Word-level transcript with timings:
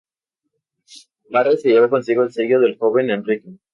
Barre 1.29 1.57
se 1.57 1.69
llevó 1.69 1.87
consigo 1.87 2.23
el 2.23 2.31
sello 2.33 2.59
del 2.59 2.75
joven 2.79 3.11
Enrique. 3.11 3.59